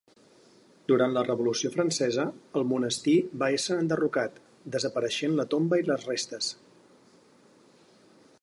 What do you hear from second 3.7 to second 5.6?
enderrocat, desapareixent la